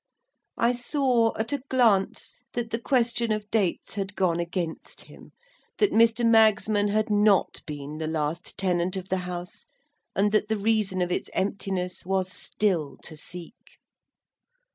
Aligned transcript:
I 0.57 0.73
saw, 0.73 1.37
at 1.37 1.53
a 1.53 1.61
glance, 1.69 2.33
that 2.53 2.71
the 2.71 2.79
question 2.79 3.31
of 3.31 3.51
dates 3.51 3.93
had 3.93 4.15
gone 4.15 4.39
against 4.39 5.01
him, 5.01 5.31
that 5.77 5.91
Mr. 5.93 6.25
Magsman 6.27 6.87
had 6.87 7.11
not 7.11 7.61
been 7.67 7.99
the 7.99 8.07
last 8.07 8.57
tenant 8.57 8.97
of 8.97 9.09
the 9.09 9.17
House, 9.29 9.67
and 10.15 10.31
that 10.31 10.47
the 10.47 10.57
reason 10.57 11.03
of 11.03 11.11
its 11.11 11.29
emptiness 11.33 12.03
was 12.03 12.33
still 12.33 12.97
to 13.03 13.15
seek. 13.15 13.53